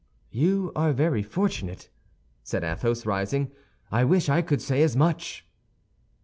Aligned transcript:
"You 0.31 0.71
are 0.75 0.93
very 0.93 1.21
fortunate," 1.21 1.91
said 2.41 2.63
Athos, 2.63 3.05
rising; 3.05 3.51
"I 3.91 4.03
wish 4.03 4.29
I 4.29 4.41
could 4.41 4.59
say 4.63 4.81
as 4.81 4.95
much!" 4.95 5.45